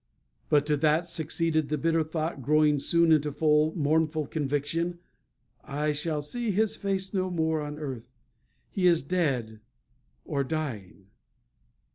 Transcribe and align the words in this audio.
But 0.49 0.65
to 0.65 0.77
that 0.77 1.05
succeeded 1.05 1.69
the 1.69 1.77
bitter 1.77 2.01
thought, 2.01 2.41
growing 2.41 2.79
soon 2.79 3.11
into 3.11 3.31
full, 3.31 3.71
mournful 3.75 4.25
conviction, 4.25 4.97
"I 5.63 5.91
shall 5.91 6.23
see 6.23 6.49
his 6.49 6.75
face 6.75 7.13
no 7.13 7.29
more 7.29 7.61
on 7.61 7.77
earth. 7.77 8.11
He 8.71 8.87
is 8.87 9.03
dead 9.03 9.59
or 10.25 10.43
dying." 10.43 11.11